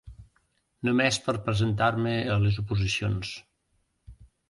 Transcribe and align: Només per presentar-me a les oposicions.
Només 0.89 1.19
per 1.27 1.35
presentar-me 1.51 2.17
a 2.35 2.41
les 2.47 2.61
oposicions. 2.65 3.39